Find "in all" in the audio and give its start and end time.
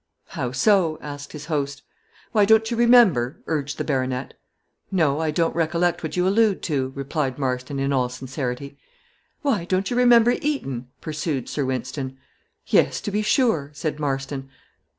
7.77-8.09